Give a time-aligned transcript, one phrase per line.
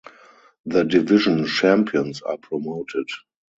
[0.65, 3.05] The division champions are promoted.